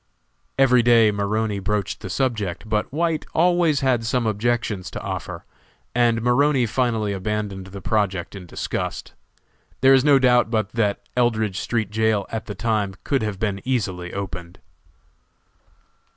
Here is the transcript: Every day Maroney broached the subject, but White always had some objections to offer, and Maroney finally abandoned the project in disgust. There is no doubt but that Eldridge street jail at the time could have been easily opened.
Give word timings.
Every 0.57 0.81
day 0.81 1.11
Maroney 1.11 1.59
broached 1.59 1.99
the 1.99 2.09
subject, 2.09 2.67
but 2.67 2.91
White 2.91 3.23
always 3.35 3.81
had 3.81 4.03
some 4.03 4.25
objections 4.25 4.89
to 4.89 4.99
offer, 4.99 5.45
and 5.93 6.23
Maroney 6.23 6.65
finally 6.65 7.13
abandoned 7.13 7.67
the 7.67 7.83
project 7.83 8.33
in 8.35 8.47
disgust. 8.47 9.13
There 9.81 9.93
is 9.93 10.03
no 10.03 10.17
doubt 10.17 10.49
but 10.49 10.69
that 10.71 11.07
Eldridge 11.15 11.59
street 11.59 11.91
jail 11.91 12.25
at 12.31 12.47
the 12.47 12.55
time 12.55 12.95
could 13.03 13.21
have 13.21 13.37
been 13.37 13.61
easily 13.63 14.11
opened. 14.11 14.57